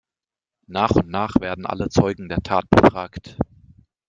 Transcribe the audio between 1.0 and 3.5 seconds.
nach werden alle Zeugen der Tat befragt.